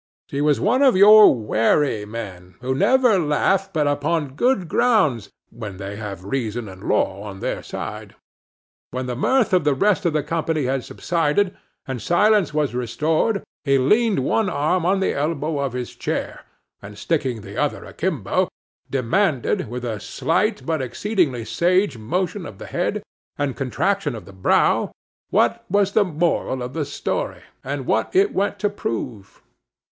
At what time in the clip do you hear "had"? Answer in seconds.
10.63-10.85